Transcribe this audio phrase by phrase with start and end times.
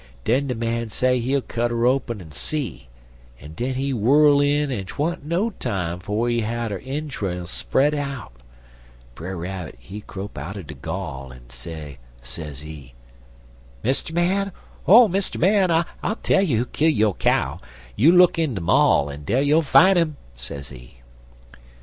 [0.23, 2.87] Den de man say he'll cut 'er open en see,
[3.39, 7.93] en den he whirl in, en twan't no time 'fo' he had 'er intruls spread
[7.93, 8.33] out.
[9.13, 12.95] Brer Rabbit, he crope out'n de gall, en say, sezee:
[13.83, 14.51] "'Mister Man!
[14.87, 15.69] Oh, Mister Man!
[15.69, 17.59] I'll tell you who kill yo' cow.
[17.95, 20.95] You look in de maul, en dar you'll fine 'im,' sezee.